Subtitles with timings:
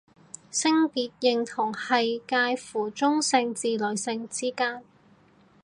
[0.49, 4.83] 性別認同係界乎中性至女性之間